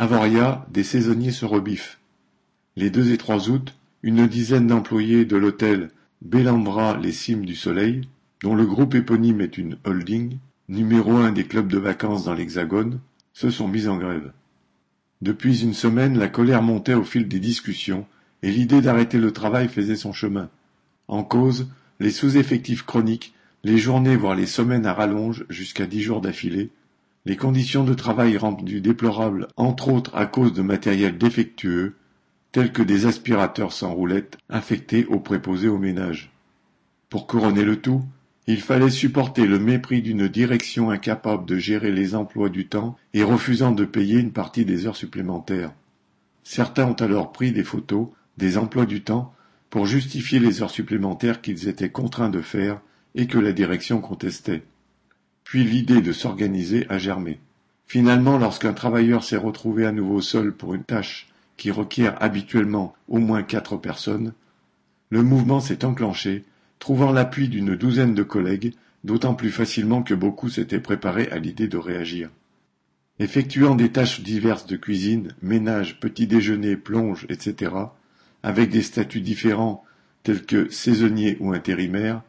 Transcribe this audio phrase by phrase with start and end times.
[0.00, 1.98] Avoria, des saisonniers se rebiffent.
[2.74, 5.90] Les 2 et 3 août, une dizaine d'employés de l'hôtel
[6.22, 8.08] Bellambra les Cimes du Soleil,
[8.42, 10.38] dont le groupe éponyme est une holding,
[10.70, 13.00] numéro un des clubs de vacances dans l'Hexagone,
[13.34, 14.32] se sont mis en grève.
[15.20, 18.06] Depuis une semaine, la colère montait au fil des discussions,
[18.42, 20.48] et l'idée d'arrêter le travail faisait son chemin.
[21.08, 26.22] En cause, les sous-effectifs chroniques, les journées voire les semaines à rallonge jusqu'à dix jours
[26.22, 26.70] d'affilée,
[27.26, 31.96] les conditions de travail rendues déplorables entre autres à cause de matériel défectueux,
[32.52, 36.32] tels que des aspirateurs sans roulettes affectés aux préposés aux ménages.
[37.08, 38.02] Pour couronner le tout,
[38.46, 43.22] il fallait supporter le mépris d'une direction incapable de gérer les emplois du temps et
[43.22, 45.72] refusant de payer une partie des heures supplémentaires.
[46.42, 49.34] Certains ont alors pris des photos des emplois du temps
[49.68, 52.80] pour justifier les heures supplémentaires qu'ils étaient contraints de faire
[53.14, 54.62] et que la direction contestait.
[55.50, 57.40] Puis l'idée de s'organiser a germé.
[57.84, 61.26] Finalement, lorsqu'un travailleur s'est retrouvé à nouveau seul pour une tâche
[61.56, 64.32] qui requiert habituellement au moins quatre personnes,
[65.08, 66.44] le mouvement s'est enclenché,
[66.78, 71.66] trouvant l'appui d'une douzaine de collègues, d'autant plus facilement que beaucoup s'étaient préparés à l'idée
[71.66, 72.30] de réagir.
[73.18, 77.72] Effectuant des tâches diverses de cuisine, ménage, petit déjeuner, plonge, etc.,
[78.44, 79.82] avec des statuts différents
[80.22, 82.22] tels que saisonniers ou intérimaires,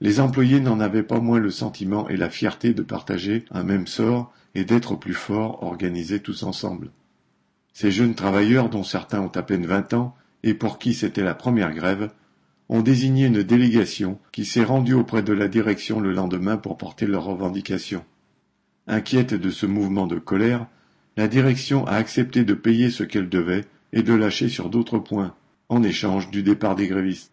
[0.00, 3.86] les employés n'en avaient pas moins le sentiment et la fierté de partager un même
[3.86, 6.90] sort et d'être plus forts organisés tous ensemble.
[7.72, 11.34] Ces jeunes travailleurs, dont certains ont à peine vingt ans, et pour qui c'était la
[11.34, 12.10] première grève,
[12.68, 17.06] ont désigné une délégation qui s'est rendue auprès de la direction le lendemain pour porter
[17.06, 18.04] leurs revendications.
[18.86, 20.66] Inquiète de ce mouvement de colère,
[21.16, 25.34] la direction a accepté de payer ce qu'elle devait et de lâcher sur d'autres points,
[25.68, 27.32] en échange du départ des grévistes.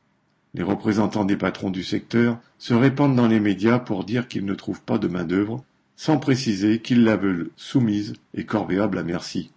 [0.56, 4.54] Les représentants des patrons du secteur se répandent dans les médias pour dire qu'ils ne
[4.54, 5.64] trouvent pas de main-d'œuvre,
[5.96, 9.52] sans préciser qu'ils la veulent soumise et corvéable à merci.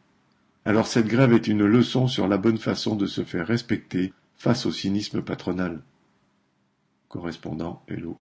[0.64, 4.66] Alors cette grève est une leçon sur la bonne façon de se faire respecter face
[4.66, 5.80] au cynisme patronal.
[7.08, 8.14] Correspondant Hello.